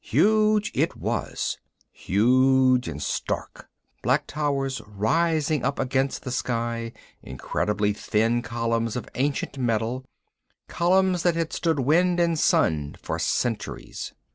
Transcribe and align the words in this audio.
Huge 0.03 0.71
it 0.73 0.95
was, 0.97 1.59
huge 1.91 2.87
and 2.87 2.99
stark, 3.03 3.69
black 4.01 4.25
towers 4.25 4.81
rising 4.87 5.63
up 5.63 5.77
against 5.77 6.23
the 6.23 6.31
sky, 6.31 6.91
incredibly 7.21 7.93
thin 7.93 8.41
columns 8.41 8.95
of 8.95 9.07
ancient 9.13 9.59
metal, 9.59 10.03
columns 10.67 11.21
that 11.21 11.35
had 11.35 11.53
stood 11.53 11.79
wind 11.81 12.19
and 12.19 12.39
sun 12.39 12.95
for 12.99 13.19
centuries. 13.19 14.15